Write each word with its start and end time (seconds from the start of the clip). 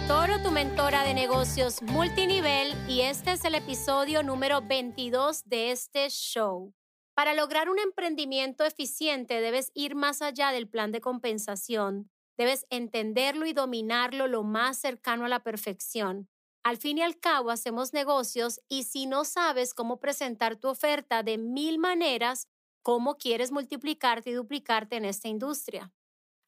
Toro, 0.00 0.42
tu 0.42 0.50
mentora 0.50 1.04
de 1.04 1.12
negocios 1.12 1.82
multinivel, 1.82 2.72
y 2.88 3.02
este 3.02 3.32
es 3.32 3.44
el 3.44 3.54
episodio 3.54 4.22
número 4.22 4.62
22 4.62 5.44
de 5.44 5.70
este 5.70 6.08
show. 6.08 6.72
Para 7.14 7.34
lograr 7.34 7.68
un 7.68 7.78
emprendimiento 7.78 8.64
eficiente 8.64 9.42
debes 9.42 9.70
ir 9.74 9.94
más 9.94 10.22
allá 10.22 10.50
del 10.50 10.66
plan 10.66 10.92
de 10.92 11.02
compensación. 11.02 12.10
Debes 12.38 12.64
entenderlo 12.70 13.44
y 13.44 13.52
dominarlo 13.52 14.28
lo 14.28 14.42
más 14.44 14.78
cercano 14.78 15.26
a 15.26 15.28
la 15.28 15.42
perfección. 15.42 16.30
Al 16.62 16.78
fin 16.78 16.96
y 16.96 17.02
al 17.02 17.20
cabo 17.20 17.50
hacemos 17.50 17.92
negocios 17.92 18.60
y 18.68 18.84
si 18.84 19.04
no 19.04 19.24
sabes 19.24 19.74
cómo 19.74 20.00
presentar 20.00 20.56
tu 20.56 20.68
oferta 20.68 21.22
de 21.22 21.36
mil 21.36 21.78
maneras, 21.78 22.48
¿cómo 22.82 23.16
quieres 23.16 23.52
multiplicarte 23.52 24.30
y 24.30 24.34
duplicarte 24.34 24.96
en 24.96 25.04
esta 25.04 25.28
industria? 25.28 25.92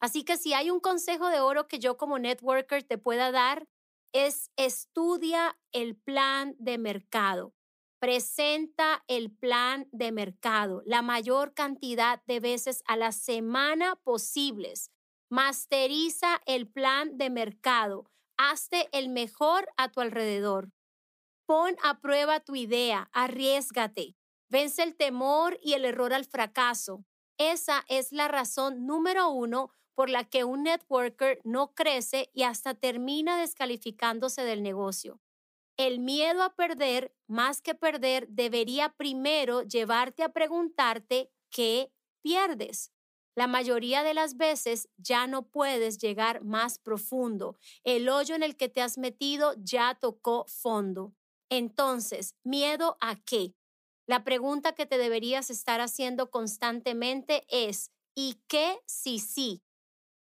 Así 0.01 0.25
que 0.25 0.37
si 0.37 0.53
hay 0.53 0.71
un 0.71 0.81
consejo 0.81 1.29
de 1.29 1.41
oro 1.41 1.67
que 1.69 1.79
yo 1.79 1.97
como 1.97 2.19
networker 2.19 2.83
te 2.83 2.99
pueda 2.99 3.31
dar, 3.33 3.67
es 4.13 4.51
estudia 4.57 5.59
el 5.73 5.97
plan 5.97 6.55
de 6.59 6.79
mercado. 6.79 7.55
Presenta 8.01 9.03
el 9.09 9.31
plan 9.31 9.89
de 9.91 10.13
mercado 10.13 10.83
la 10.85 11.03
mayor 11.03 11.55
cantidad 11.55 12.23
de 12.27 12.39
veces 12.39 12.83
a 12.87 12.97
la 12.97 13.13
semana 13.13 13.97
posibles. 13.97 14.91
Masteriza 15.31 16.41
el 16.47 16.69
plan 16.69 17.17
de 17.17 17.31
mercado. 17.31 18.11
Hazte 18.37 18.89
el 18.93 19.09
mejor 19.09 19.67
a 19.77 19.91
tu 19.91 20.01
alrededor. 20.01 20.71
Pon 21.47 21.77
a 21.83 22.01
prueba 22.01 22.41
tu 22.41 22.55
idea, 22.55 23.09
arriesgate. 23.13 24.17
Vence 24.49 24.83
el 24.83 24.97
temor 24.97 25.59
y 25.63 25.73
el 25.73 25.85
error 25.85 26.13
al 26.13 26.25
fracaso. 26.25 27.05
Esa 27.39 27.85
es 27.89 28.13
la 28.13 28.29
razón 28.29 28.87
número 28.87 29.31
uno 29.31 29.71
por 29.95 30.11
la 30.11 30.25
que 30.25 30.45
un 30.45 30.65
networker 30.65 31.41
no 31.45 31.75
crece 31.75 32.31
y 32.33 32.43
hasta 32.43 32.75
termina 32.75 33.39
descalificándose 33.39 34.43
del 34.43 34.63
negocio. 34.63 35.21
El 35.77 35.99
miedo 35.99 36.43
a 36.43 36.55
perder, 36.55 37.15
más 37.27 37.61
que 37.61 37.75
perder, 37.75 38.29
debería 38.29 38.91
primero 38.91 39.63
llevarte 39.63 40.23
a 40.23 40.33
preguntarte 40.33 41.33
qué 41.51 41.93
pierdes. 42.23 42.93
La 43.37 43.49
mayoría 43.49 44.05
de 44.05 44.15
las 44.15 44.37
veces 44.37 44.89
ya 44.97 45.27
no 45.27 45.49
puedes 45.49 45.99
llegar 45.99 46.45
más 46.45 46.79
profundo. 46.79 47.57
El 47.83 48.09
hoyo 48.09 48.37
en 48.37 48.45
el 48.45 48.57
que 48.57 48.69
te 48.69 48.81
has 48.81 48.97
metido 48.99 49.55
ya 49.59 49.97
tocó 50.01 50.45
fondo. 50.47 51.15
Entonces, 51.51 52.37
¿miedo 52.45 52.97
a 53.01 53.17
qué? 53.17 53.55
La 54.07 54.23
pregunta 54.25 54.73
que 54.75 54.87
te 54.87 54.99
deberías 54.99 55.51
estar 55.51 55.81
haciendo 55.81 56.31
constantemente 56.31 57.45
es, 57.49 57.91
¿y 58.15 58.43
qué 58.49 58.79
si 58.87 59.19
sí? 59.19 59.63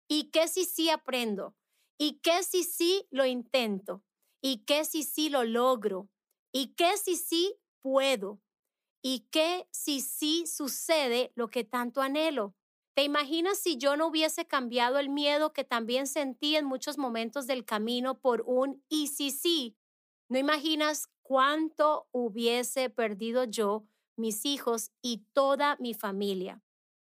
¿Y 0.08 0.30
qué 0.30 0.48
si 0.48 0.64
sí 0.64 0.90
aprendo? 0.90 1.56
¿Y 1.98 2.20
qué 2.20 2.42
si 2.42 2.64
sí 2.64 3.06
lo 3.10 3.26
intento? 3.26 4.02
¿Y 4.42 4.64
qué 4.64 4.84
si 4.84 5.02
sí 5.04 5.28
lo 5.28 5.44
logro? 5.44 6.10
¿Y 6.52 6.74
qué 6.74 6.96
si 6.96 7.16
sí 7.16 7.56
puedo? 7.82 8.40
¿Y 9.02 9.28
qué 9.30 9.68
si 9.72 10.00
sí 10.00 10.46
sucede 10.46 11.32
lo 11.36 11.48
que 11.50 11.64
tanto 11.64 12.02
anhelo? 12.02 12.54
¿Te 12.94 13.04
imaginas 13.04 13.58
si 13.58 13.76
yo 13.78 13.96
no 13.96 14.08
hubiese 14.08 14.46
cambiado 14.46 14.98
el 14.98 15.10
miedo 15.10 15.52
que 15.52 15.64
también 15.64 16.06
sentí 16.06 16.56
en 16.56 16.66
muchos 16.66 16.98
momentos 16.98 17.46
del 17.46 17.64
camino 17.64 18.20
por 18.20 18.42
un 18.46 18.84
y 18.88 19.08
si 19.08 19.30
sí? 19.30 19.76
¿No 20.34 20.40
imaginas 20.40 21.06
cuánto 21.22 22.08
hubiese 22.10 22.90
perdido 22.90 23.44
yo, 23.44 23.86
mis 24.16 24.44
hijos 24.44 24.90
y 25.00 25.28
toda 25.32 25.76
mi 25.78 25.94
familia? 25.94 26.60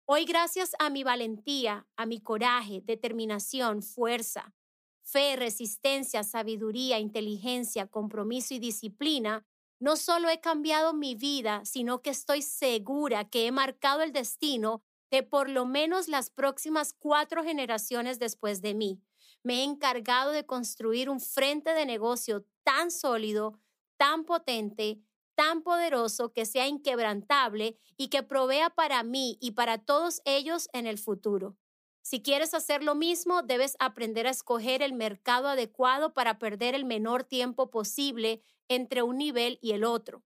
Hoy, 0.07 0.25
gracias 0.25 0.71
a 0.79 0.89
mi 0.89 1.05
valentía, 1.05 1.87
a 1.99 2.07
mi 2.07 2.23
coraje, 2.23 2.81
determinación, 2.83 3.83
fuerza, 3.83 4.55
fe, 5.03 5.37
resistencia, 5.37 6.23
sabiduría, 6.23 6.99
inteligencia, 6.99 7.89
compromiso 7.89 8.55
y 8.55 8.59
disciplina, 8.59 9.47
no 9.79 9.97
solo 9.97 10.31
he 10.31 10.41
cambiado 10.41 10.95
mi 10.95 11.15
vida, 11.15 11.63
sino 11.67 12.01
que 12.01 12.09
estoy 12.09 12.41
segura 12.41 13.29
que 13.29 13.47
he 13.47 13.53
marcado 13.53 14.01
el 14.01 14.15
destino 14.15 14.83
de 15.11 15.25
por 15.25 15.51
lo 15.51 15.67
menos 15.67 16.09
las 16.09 16.31
próximas 16.31 16.95
cuatro 16.95 17.45
generaciones 17.45 18.19
después 18.19 18.63
de 18.63 18.73
mí. 18.73 19.03
Me 19.43 19.61
he 19.61 19.65
encargado 19.65 20.33
de 20.33 20.45
construir 20.45 21.09
un 21.09 21.21
frente 21.21 21.73
de 21.73 21.87
negocio 21.87 22.45
tan 22.63 22.91
sólido, 22.91 23.59
tan 23.97 24.25
potente, 24.25 25.01
tan 25.35 25.63
poderoso 25.63 26.33
que 26.33 26.45
sea 26.45 26.69
inquebrantable 26.69 27.79
y 27.97 28.09
que 28.09 28.23
provea 28.23 28.71
para 28.71 29.03
mí 29.03 29.39
y 29.41 29.53
para 29.53 29.79
todos 29.79 30.21
ellos 30.25 30.69
en 30.73 30.87
el 30.87 30.99
futuro. 30.99 31.57
Si 32.03 32.23
quieres 32.23 32.55
hacer 32.55 32.83
lo 32.83 32.95
mismo, 32.95 33.43
debes 33.43 33.77
aprender 33.79 34.27
a 34.27 34.31
escoger 34.31 34.83
el 34.83 34.93
mercado 34.93 35.49
adecuado 35.49 36.13
para 36.13 36.39
perder 36.39 36.75
el 36.75 36.85
menor 36.85 37.25
tiempo 37.25 37.71
posible 37.71 38.43
entre 38.69 39.03
un 39.03 39.19
nivel 39.19 39.59
y 39.63 39.73
el 39.73 39.85
otro. 39.85 40.23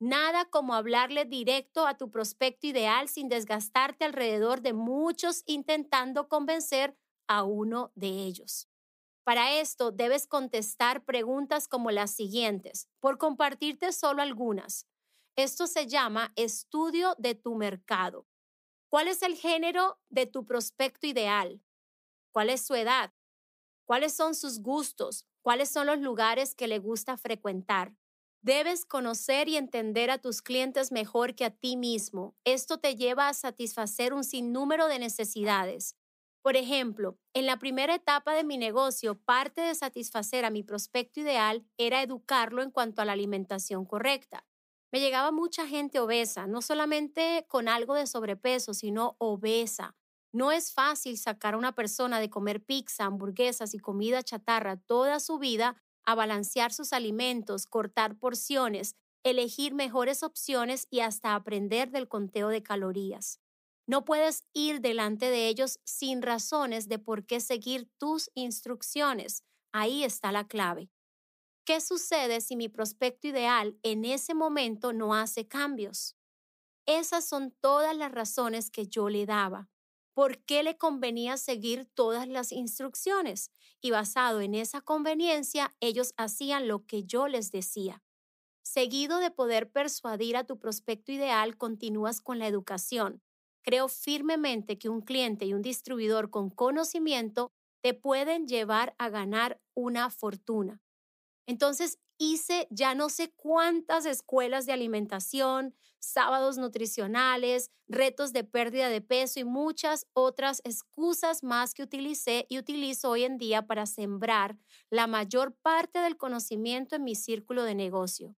Nada 0.00 0.44
como 0.44 0.74
hablarle 0.74 1.24
directo 1.24 1.86
a 1.86 1.96
tu 1.96 2.10
prospecto 2.10 2.66
ideal 2.66 3.08
sin 3.08 3.28
desgastarte 3.28 4.04
alrededor 4.04 4.60
de 4.60 4.72
muchos 4.72 5.42
intentando 5.46 6.28
convencer 6.28 6.96
a 7.26 7.44
uno 7.44 7.92
de 7.94 8.08
ellos. 8.08 8.68
Para 9.24 9.58
esto 9.58 9.90
debes 9.90 10.26
contestar 10.26 11.04
preguntas 11.04 11.66
como 11.66 11.90
las 11.90 12.10
siguientes, 12.10 12.88
por 13.00 13.18
compartirte 13.18 13.92
solo 13.92 14.22
algunas. 14.22 14.86
Esto 15.36 15.66
se 15.66 15.86
llama 15.86 16.32
estudio 16.36 17.14
de 17.18 17.34
tu 17.34 17.54
mercado. 17.54 18.26
¿Cuál 18.90 19.08
es 19.08 19.22
el 19.22 19.34
género 19.34 19.98
de 20.08 20.26
tu 20.26 20.46
prospecto 20.46 21.06
ideal? 21.06 21.62
¿Cuál 22.32 22.50
es 22.50 22.66
su 22.66 22.74
edad? 22.74 23.12
¿Cuáles 23.86 24.14
son 24.14 24.34
sus 24.34 24.60
gustos? 24.60 25.26
¿Cuáles 25.42 25.68
son 25.68 25.86
los 25.86 25.98
lugares 25.98 26.54
que 26.54 26.68
le 26.68 26.78
gusta 26.78 27.16
frecuentar? 27.16 27.96
Debes 28.42 28.84
conocer 28.84 29.48
y 29.48 29.56
entender 29.56 30.10
a 30.10 30.18
tus 30.18 30.42
clientes 30.42 30.92
mejor 30.92 31.34
que 31.34 31.46
a 31.46 31.50
ti 31.50 31.76
mismo. 31.76 32.36
Esto 32.44 32.78
te 32.78 32.94
lleva 32.94 33.28
a 33.28 33.34
satisfacer 33.34 34.12
un 34.12 34.22
sinnúmero 34.22 34.86
de 34.86 34.98
necesidades. 34.98 35.96
Por 36.44 36.56
ejemplo, 36.58 37.18
en 37.32 37.46
la 37.46 37.58
primera 37.58 37.94
etapa 37.94 38.34
de 38.34 38.44
mi 38.44 38.58
negocio, 38.58 39.18
parte 39.18 39.62
de 39.62 39.74
satisfacer 39.74 40.44
a 40.44 40.50
mi 40.50 40.62
prospecto 40.62 41.20
ideal 41.20 41.66
era 41.78 42.02
educarlo 42.02 42.62
en 42.62 42.70
cuanto 42.70 43.00
a 43.00 43.06
la 43.06 43.12
alimentación 43.12 43.86
correcta. 43.86 44.46
Me 44.92 45.00
llegaba 45.00 45.32
mucha 45.32 45.66
gente 45.66 46.00
obesa, 46.00 46.46
no 46.46 46.60
solamente 46.60 47.46
con 47.48 47.66
algo 47.66 47.94
de 47.94 48.06
sobrepeso, 48.06 48.74
sino 48.74 49.16
obesa. 49.18 49.96
No 50.32 50.52
es 50.52 50.72
fácil 50.74 51.16
sacar 51.16 51.54
a 51.54 51.58
una 51.58 51.74
persona 51.74 52.20
de 52.20 52.28
comer 52.28 52.62
pizza, 52.62 53.06
hamburguesas 53.06 53.72
y 53.74 53.78
comida 53.78 54.22
chatarra 54.22 54.76
toda 54.76 55.20
su 55.20 55.38
vida 55.38 55.82
a 56.04 56.14
balancear 56.14 56.74
sus 56.74 56.92
alimentos, 56.92 57.66
cortar 57.66 58.18
porciones, 58.18 58.96
elegir 59.24 59.74
mejores 59.74 60.22
opciones 60.22 60.88
y 60.90 61.00
hasta 61.00 61.34
aprender 61.34 61.90
del 61.90 62.08
conteo 62.08 62.48
de 62.48 62.62
calorías. 62.62 63.40
No 63.86 64.04
puedes 64.04 64.44
ir 64.54 64.80
delante 64.80 65.30
de 65.30 65.48
ellos 65.48 65.78
sin 65.84 66.22
razones 66.22 66.88
de 66.88 66.98
por 66.98 67.26
qué 67.26 67.40
seguir 67.40 67.90
tus 67.98 68.30
instrucciones. 68.34 69.44
Ahí 69.72 70.04
está 70.04 70.32
la 70.32 70.46
clave. 70.46 70.90
¿Qué 71.66 71.80
sucede 71.80 72.40
si 72.40 72.56
mi 72.56 72.68
prospecto 72.68 73.28
ideal 73.28 73.78
en 73.82 74.04
ese 74.04 74.34
momento 74.34 74.92
no 74.92 75.14
hace 75.14 75.48
cambios? 75.48 76.16
Esas 76.86 77.26
son 77.26 77.52
todas 77.60 77.96
las 77.96 78.12
razones 78.12 78.70
que 78.70 78.86
yo 78.86 79.08
le 79.08 79.26
daba. 79.26 79.70
¿Por 80.14 80.44
qué 80.44 80.62
le 80.62 80.78
convenía 80.78 81.36
seguir 81.38 81.86
todas 81.94 82.28
las 82.28 82.52
instrucciones? 82.52 83.50
Y 83.80 83.90
basado 83.90 84.40
en 84.42 84.54
esa 84.54 84.80
conveniencia, 84.82 85.74
ellos 85.80 86.14
hacían 86.16 86.68
lo 86.68 86.86
que 86.86 87.04
yo 87.04 87.26
les 87.28 87.50
decía. 87.50 88.02
Seguido 88.62 89.18
de 89.18 89.32
poder 89.32 89.72
persuadir 89.72 90.36
a 90.36 90.44
tu 90.44 90.58
prospecto 90.60 91.12
ideal, 91.12 91.58
continúas 91.58 92.20
con 92.20 92.38
la 92.38 92.46
educación, 92.46 93.23
Creo 93.64 93.88
firmemente 93.88 94.78
que 94.78 94.90
un 94.90 95.00
cliente 95.00 95.46
y 95.46 95.54
un 95.54 95.62
distribuidor 95.62 96.30
con 96.30 96.50
conocimiento 96.50 97.50
te 97.82 97.94
pueden 97.94 98.46
llevar 98.46 98.94
a 98.98 99.08
ganar 99.08 99.60
una 99.74 100.10
fortuna. 100.10 100.82
Entonces 101.46 101.98
hice 102.18 102.66
ya 102.70 102.94
no 102.94 103.08
sé 103.08 103.32
cuántas 103.36 104.06
escuelas 104.06 104.66
de 104.66 104.72
alimentación, 104.72 105.74
sábados 105.98 106.58
nutricionales, 106.58 107.70
retos 107.88 108.32
de 108.32 108.44
pérdida 108.44 108.88
de 108.88 109.00
peso 109.00 109.40
y 109.40 109.44
muchas 109.44 110.06
otras 110.12 110.60
excusas 110.64 111.42
más 111.42 111.74
que 111.74 111.82
utilicé 111.82 112.46
y 112.48 112.58
utilizo 112.58 113.10
hoy 113.10 113.24
en 113.24 113.38
día 113.38 113.66
para 113.66 113.86
sembrar 113.86 114.58
la 114.90 115.06
mayor 115.06 115.54
parte 115.56 115.98
del 116.00 116.16
conocimiento 116.16 116.96
en 116.96 117.04
mi 117.04 117.14
círculo 117.14 117.64
de 117.64 117.74
negocio. 117.74 118.36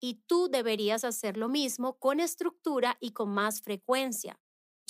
Y 0.00 0.22
tú 0.26 0.48
deberías 0.48 1.04
hacer 1.04 1.36
lo 1.36 1.48
mismo 1.48 1.98
con 1.98 2.20
estructura 2.20 2.96
y 3.00 3.12
con 3.12 3.30
más 3.30 3.60
frecuencia. 3.62 4.40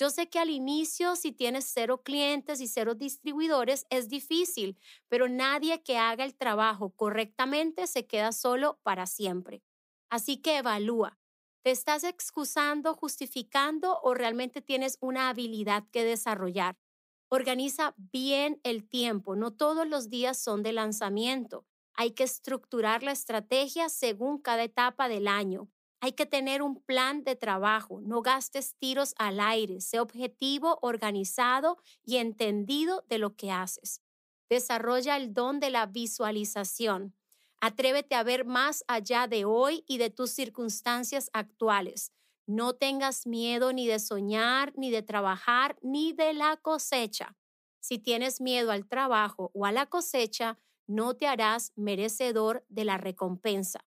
Yo 0.00 0.08
sé 0.08 0.30
que 0.30 0.38
al 0.38 0.48
inicio, 0.48 1.14
si 1.14 1.30
tienes 1.30 1.66
cero 1.66 2.00
clientes 2.02 2.62
y 2.62 2.68
cero 2.68 2.94
distribuidores, 2.94 3.84
es 3.90 4.08
difícil, 4.08 4.78
pero 5.08 5.28
nadie 5.28 5.82
que 5.82 5.98
haga 5.98 6.24
el 6.24 6.34
trabajo 6.34 6.88
correctamente 6.96 7.86
se 7.86 8.06
queda 8.06 8.32
solo 8.32 8.80
para 8.82 9.06
siempre. 9.06 9.62
Así 10.08 10.38
que 10.38 10.56
evalúa. 10.56 11.18
¿Te 11.62 11.70
estás 11.70 12.04
excusando, 12.04 12.94
justificando 12.94 14.00
o 14.02 14.14
realmente 14.14 14.62
tienes 14.62 14.96
una 15.02 15.28
habilidad 15.28 15.84
que 15.92 16.02
desarrollar? 16.02 16.78
Organiza 17.28 17.94
bien 17.98 18.58
el 18.64 18.88
tiempo. 18.88 19.36
No 19.36 19.50
todos 19.52 19.86
los 19.86 20.08
días 20.08 20.38
son 20.38 20.62
de 20.62 20.72
lanzamiento. 20.72 21.66
Hay 21.92 22.12
que 22.12 22.24
estructurar 22.24 23.02
la 23.02 23.12
estrategia 23.12 23.90
según 23.90 24.40
cada 24.40 24.62
etapa 24.62 25.10
del 25.10 25.28
año. 25.28 25.68
Hay 26.02 26.12
que 26.12 26.24
tener 26.24 26.62
un 26.62 26.76
plan 26.82 27.24
de 27.24 27.36
trabajo. 27.36 28.00
No 28.00 28.22
gastes 28.22 28.74
tiros 28.78 29.14
al 29.18 29.38
aire. 29.38 29.80
Sé 29.80 30.00
objetivo, 30.00 30.78
organizado 30.80 31.76
y 32.04 32.16
entendido 32.16 33.04
de 33.08 33.18
lo 33.18 33.36
que 33.36 33.50
haces. 33.50 34.02
Desarrolla 34.48 35.16
el 35.16 35.34
don 35.34 35.60
de 35.60 35.70
la 35.70 35.86
visualización. 35.86 37.14
Atrévete 37.60 38.14
a 38.14 38.22
ver 38.22 38.46
más 38.46 38.82
allá 38.88 39.26
de 39.28 39.44
hoy 39.44 39.84
y 39.86 39.98
de 39.98 40.08
tus 40.08 40.30
circunstancias 40.30 41.28
actuales. 41.34 42.12
No 42.46 42.72
tengas 42.72 43.26
miedo 43.26 43.74
ni 43.74 43.86
de 43.86 43.98
soñar, 43.98 44.72
ni 44.76 44.90
de 44.90 45.02
trabajar, 45.02 45.76
ni 45.82 46.14
de 46.14 46.32
la 46.32 46.56
cosecha. 46.56 47.36
Si 47.78 47.98
tienes 47.98 48.40
miedo 48.40 48.72
al 48.72 48.88
trabajo 48.88 49.50
o 49.52 49.66
a 49.66 49.72
la 49.72 49.86
cosecha, 49.86 50.58
no 50.86 51.14
te 51.14 51.26
harás 51.26 51.72
merecedor 51.76 52.64
de 52.68 52.84
la 52.84 52.96
recompensa. 52.96 53.89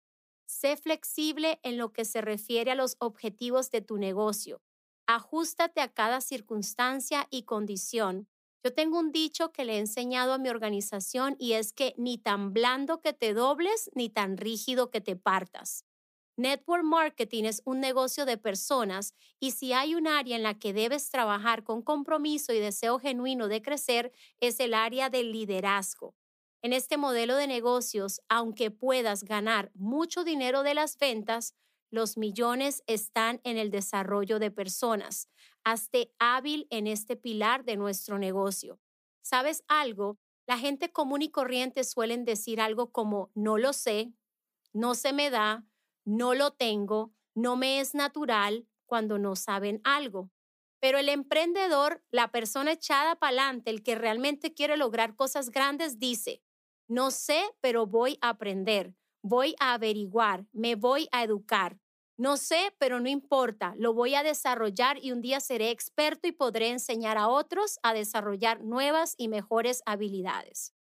Sé 0.46 0.78
flexible 0.78 1.60
en 1.64 1.78
lo 1.78 1.94
que 1.94 2.06
se 2.06 2.22
refiere 2.22 2.72
a 2.72 2.76
los 2.76 2.96
objetivos 3.00 3.72
de 3.72 3.82
tu 3.82 3.98
negocio. 3.98 4.62
Ajústate 5.08 5.82
a 5.82 5.90
cada 5.94 6.22
circunstancia 6.22 7.28
y 7.30 7.44
condición. 7.44 8.28
Yo 8.64 8.74
tengo 8.74 9.00
un 9.00 9.12
dicho 9.12 9.52
que 9.52 9.66
le 9.66 9.76
he 9.76 9.80
enseñado 9.80 10.34
a 10.34 10.38
mi 10.38 10.50
organización 10.50 11.36
y 11.38 11.54
es 11.54 11.74
que 11.74 11.94
ni 11.98 12.18
tan 12.18 12.54
blando 12.54 13.02
que 13.02 13.12
te 13.14 13.34
dobles, 13.34 13.90
ni 13.96 14.10
tan 14.10 14.38
rígido 14.38 14.90
que 14.90 15.02
te 15.02 15.16
partas. 15.18 15.86
Network 16.38 16.84
marketing 16.84 17.44
es 17.46 17.62
un 17.66 17.80
negocio 17.80 18.26
de 18.26 18.38
personas 18.38 19.14
y 19.40 19.52
si 19.52 19.74
hay 19.74 19.96
un 19.96 20.08
área 20.08 20.36
en 20.36 20.44
la 20.44 20.58
que 20.58 20.74
debes 20.74 21.10
trabajar 21.10 21.64
con 21.64 21.82
compromiso 21.84 22.54
y 22.54 22.60
deseo 22.60 23.00
genuino 23.00 23.48
de 23.48 23.62
crecer, 23.62 24.12
es 24.40 24.60
el 24.60 24.74
área 24.74 25.10
del 25.10 25.32
liderazgo. 25.32 26.16
En 26.64 26.72
este 26.72 26.96
modelo 26.96 27.36
de 27.36 27.46
negocios, 27.46 28.22
aunque 28.30 28.72
puedas 28.72 29.26
ganar 29.26 29.70
mucho 29.76 30.24
dinero 30.24 30.64
de 30.64 30.74
las 30.74 30.98
ventas, 30.98 31.56
los 31.92 32.18
millones 32.18 32.84
están 32.88 33.42
en 33.44 33.58
el 33.58 33.70
desarrollo 33.70 34.40
de 34.40 34.50
personas. 34.50 35.28
Hazte 35.66 36.14
hábil 36.20 36.68
en 36.70 36.88
este 36.88 37.18
pilar 37.18 37.66
de 37.66 37.76
nuestro 37.76 38.18
negocio. 38.18 38.80
¿Sabes 39.22 39.66
algo? 39.68 40.18
La 40.48 40.58
gente 40.58 40.90
común 40.90 41.22
y 41.22 41.32
corriente 41.32 41.84
suelen 41.84 42.24
decir 42.24 42.62
algo 42.62 42.94
como 42.94 43.30
no 43.36 43.58
lo 43.58 43.74
sé, 43.74 44.14
no 44.72 44.96
se 44.96 45.12
me 45.12 45.30
da, 45.30 45.66
no 46.06 46.34
lo 46.34 46.52
tengo, 46.52 47.14
no 47.36 47.58
me 47.58 47.82
es 47.82 47.94
natural 47.94 48.70
cuando 48.86 49.20
no 49.20 49.36
saben 49.36 49.82
algo. 49.84 50.32
Pero 50.80 50.98
el 50.98 51.10
emprendedor, 51.10 52.02
la 52.10 52.32
persona 52.32 52.72
echada 52.72 53.18
para 53.18 53.30
adelante, 53.30 53.70
el 53.70 53.84
que 53.84 53.96
realmente 53.96 54.54
quiere 54.54 54.78
lograr 54.78 55.18
cosas 55.18 55.50
grandes, 55.50 56.00
dice, 56.00 56.42
no 56.94 57.10
sé, 57.10 57.44
pero 57.60 57.88
voy 57.88 58.20
a 58.22 58.30
aprender, 58.30 58.94
voy 59.24 59.56
a 59.60 59.74
averiguar, 59.74 60.46
me 60.52 60.76
voy 60.76 61.08
a 61.12 61.24
educar. 61.24 61.80
No 62.18 62.38
sé, 62.38 62.76
pero 62.78 63.00
no 63.00 63.10
importa, 63.10 63.74
lo 63.80 63.94
voy 63.94 64.14
a 64.14 64.22
desarrollar 64.22 65.04
y 65.04 65.12
un 65.12 65.20
día 65.20 65.40
seré 65.40 65.72
experto 65.72 66.28
y 66.28 66.32
podré 66.32 66.70
enseñar 66.70 67.18
a 67.18 67.28
otros 67.28 67.80
a 67.82 67.96
desarrollar 67.96 68.64
nuevas 68.64 69.16
y 69.18 69.28
mejores 69.28 69.82
habilidades. 69.88 70.76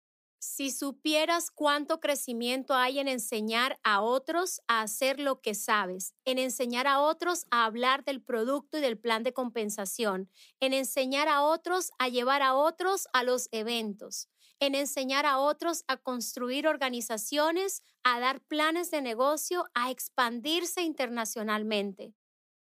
Si 0.41 0.71
supieras 0.71 1.51
cuánto 1.51 1.99
crecimiento 1.99 2.73
hay 2.73 2.99
en 2.99 3.07
enseñar 3.07 3.77
a 3.83 4.01
otros 4.01 4.61
a 4.67 4.81
hacer 4.81 5.19
lo 5.19 5.41
que 5.41 5.53
sabes, 5.53 6.15
en 6.25 6.39
enseñar 6.39 6.87
a 6.87 7.01
otros 7.01 7.45
a 7.51 7.65
hablar 7.65 8.03
del 8.05 8.23
producto 8.23 8.79
y 8.79 8.81
del 8.81 8.97
plan 8.97 9.21
de 9.21 9.33
compensación, 9.33 10.31
en 10.59 10.73
enseñar 10.73 11.27
a 11.27 11.43
otros 11.43 11.91
a 11.99 12.07
llevar 12.07 12.41
a 12.41 12.55
otros 12.55 13.07
a 13.13 13.23
los 13.23 13.49
eventos, 13.51 14.29
en 14.59 14.75
enseñar 14.75 15.25
a 15.25 15.39
otros 15.39 15.83
a 15.87 15.97
construir 15.97 16.67
organizaciones, 16.67 17.83
a 18.03 18.19
dar 18.19 18.41
planes 18.41 18.91
de 18.91 19.01
negocio, 19.01 19.65
a 19.73 19.91
expandirse 19.91 20.81
internacionalmente. 20.81 22.13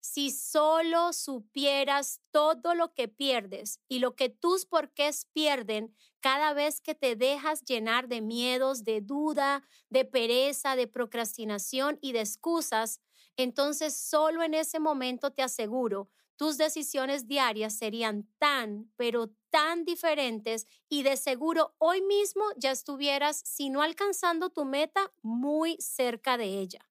Si 0.01 0.29
solo 0.29 1.13
supieras 1.13 2.21
todo 2.31 2.75
lo 2.75 2.93
que 2.93 3.07
pierdes 3.07 3.79
y 3.87 3.99
lo 3.99 4.15
que 4.15 4.29
tus 4.29 4.67
porqués 4.67 5.25
pierden 5.33 5.95
cada 6.19 6.53
vez 6.53 6.79
que 6.79 6.93
te 6.93 7.15
dejas 7.15 7.63
llenar 7.63 8.07
de 8.07 8.21
miedos, 8.21 8.83
de 8.83 9.01
duda, 9.01 9.63
de 9.89 10.05
pereza, 10.05 10.75
de 10.75 10.87
procrastinación 10.87 11.97
y 12.01 12.11
de 12.11 12.19
excusas, 12.19 13.01
entonces 13.35 13.97
solo 13.97 14.43
en 14.43 14.53
ese 14.53 14.79
momento 14.79 15.31
te 15.31 15.41
aseguro, 15.41 16.09
tus 16.37 16.57
decisiones 16.57 17.27
diarias 17.27 17.77
serían 17.77 18.27
tan, 18.37 18.91
pero 18.97 19.31
tan 19.49 19.85
diferentes 19.85 20.67
y 20.89 21.03
de 21.03 21.17
seguro 21.17 21.75
hoy 21.77 22.01
mismo 22.01 22.43
ya 22.57 22.71
estuvieras, 22.71 23.41
si 23.45 23.69
no 23.69 23.81
alcanzando 23.81 24.49
tu 24.49 24.65
meta, 24.65 25.13
muy 25.21 25.77
cerca 25.79 26.37
de 26.37 26.59
ella. 26.59 26.89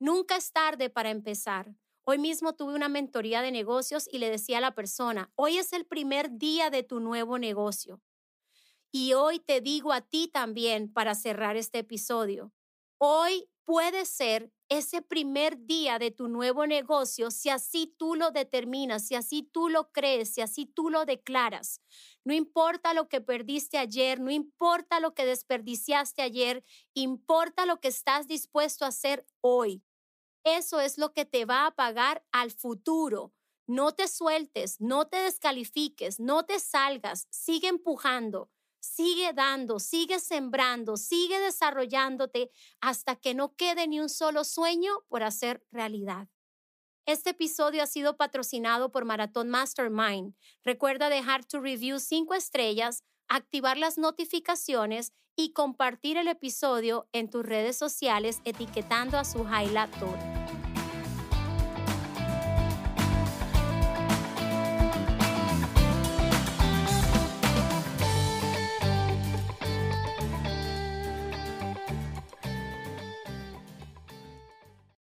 Nunca 0.00 0.36
es 0.36 0.52
tarde 0.52 0.90
para 0.90 1.10
empezar. 1.10 1.74
Hoy 2.04 2.18
mismo 2.18 2.54
tuve 2.54 2.74
una 2.74 2.88
mentoría 2.88 3.42
de 3.42 3.52
negocios 3.52 4.08
y 4.10 4.18
le 4.18 4.30
decía 4.30 4.58
a 4.58 4.62
la 4.62 4.74
persona, 4.74 5.30
hoy 5.34 5.58
es 5.58 5.72
el 5.72 5.84
primer 5.84 6.38
día 6.38 6.70
de 6.70 6.82
tu 6.82 7.00
nuevo 7.00 7.38
negocio. 7.38 8.00
Y 8.90 9.12
hoy 9.12 9.40
te 9.40 9.60
digo 9.60 9.92
a 9.92 10.00
ti 10.00 10.28
también 10.28 10.90
para 10.90 11.14
cerrar 11.14 11.56
este 11.56 11.80
episodio, 11.80 12.54
hoy 12.96 13.50
puede 13.68 14.06
ser 14.06 14.50
ese 14.70 15.02
primer 15.02 15.66
día 15.66 15.98
de 15.98 16.10
tu 16.10 16.28
nuevo 16.28 16.66
negocio 16.66 17.30
si 17.30 17.50
así 17.50 17.94
tú 17.98 18.14
lo 18.14 18.30
determinas, 18.30 19.06
si 19.06 19.14
así 19.14 19.42
tú 19.42 19.68
lo 19.68 19.92
crees, 19.92 20.32
si 20.32 20.40
así 20.40 20.64
tú 20.64 20.88
lo 20.88 21.04
declaras. 21.04 21.82
No 22.24 22.32
importa 22.32 22.94
lo 22.94 23.10
que 23.10 23.20
perdiste 23.20 23.76
ayer, 23.76 24.20
no 24.20 24.30
importa 24.30 25.00
lo 25.00 25.12
que 25.12 25.26
desperdiciaste 25.26 26.22
ayer, 26.22 26.64
importa 26.94 27.66
lo 27.66 27.78
que 27.78 27.88
estás 27.88 28.26
dispuesto 28.26 28.86
a 28.86 28.88
hacer 28.88 29.26
hoy. 29.42 29.84
Eso 30.44 30.80
es 30.80 30.96
lo 30.96 31.12
que 31.12 31.26
te 31.26 31.44
va 31.44 31.66
a 31.66 31.74
pagar 31.74 32.24
al 32.32 32.50
futuro. 32.50 33.34
No 33.66 33.92
te 33.92 34.08
sueltes, 34.08 34.80
no 34.80 35.08
te 35.08 35.18
descalifiques, 35.18 36.20
no 36.20 36.46
te 36.46 36.58
salgas, 36.58 37.26
sigue 37.28 37.68
empujando, 37.68 38.50
sigue 38.88 39.32
dando, 39.32 39.78
sigue 39.78 40.18
sembrando, 40.18 40.96
sigue 40.96 41.38
desarrollándote 41.40 42.50
hasta 42.80 43.16
que 43.16 43.34
no 43.34 43.54
quede 43.54 43.86
ni 43.86 44.00
un 44.00 44.08
solo 44.08 44.44
sueño 44.44 44.92
por 45.08 45.22
hacer 45.22 45.64
realidad. 45.70 46.28
Este 47.06 47.30
episodio 47.30 47.82
ha 47.82 47.86
sido 47.86 48.16
patrocinado 48.16 48.90
por 48.90 49.04
Maratón 49.04 49.48
Mastermind. 49.48 50.34
Recuerda 50.64 51.08
dejar 51.08 51.44
tu 51.44 51.60
review 51.60 52.00
cinco 52.00 52.34
estrellas, 52.34 53.02
activar 53.28 53.78
las 53.78 53.96
notificaciones 53.96 55.12
y 55.34 55.52
compartir 55.52 56.16
el 56.16 56.28
episodio 56.28 57.08
en 57.12 57.30
tus 57.30 57.46
redes 57.46 57.76
sociales 57.76 58.40
etiquetando 58.44 59.18
a 59.18 59.24
su 59.24 59.38
Toro. 59.98 60.67